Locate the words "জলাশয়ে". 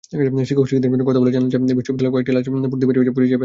2.31-2.71